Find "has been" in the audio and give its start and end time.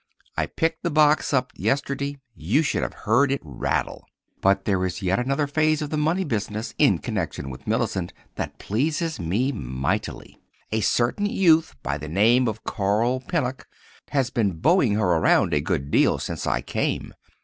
14.09-14.53